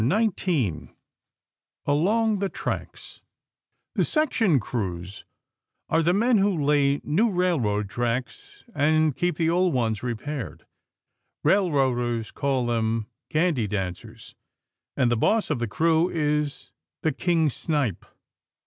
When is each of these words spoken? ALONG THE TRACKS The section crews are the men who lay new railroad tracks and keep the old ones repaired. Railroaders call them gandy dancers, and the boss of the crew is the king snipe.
ALONG 1.85 2.39
THE 2.39 2.49
TRACKS 2.51 3.21
The 3.93 4.03
section 4.03 4.59
crews 4.59 5.25
are 5.89 6.01
the 6.01 6.11
men 6.15 6.39
who 6.39 6.59
lay 6.59 7.01
new 7.03 7.31
railroad 7.31 7.87
tracks 7.87 8.63
and 8.73 9.15
keep 9.15 9.35
the 9.35 9.51
old 9.51 9.75
ones 9.75 10.01
repaired. 10.01 10.65
Railroaders 11.43 12.31
call 12.31 12.65
them 12.65 13.05
gandy 13.29 13.67
dancers, 13.67 14.33
and 14.97 15.11
the 15.11 15.15
boss 15.17 15.51
of 15.51 15.59
the 15.59 15.67
crew 15.67 16.09
is 16.09 16.71
the 17.03 17.11
king 17.11 17.51
snipe. 17.51 18.03